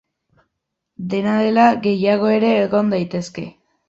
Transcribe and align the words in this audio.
Dena 1.13 1.35
dela, 1.47 1.65
gehiago 1.83 2.31
ere 2.39 2.49
egon 2.63 2.91
daitezke. 2.95 3.45